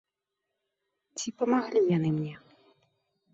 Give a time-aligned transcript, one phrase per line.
[1.17, 2.33] Ці памаглі яны мне?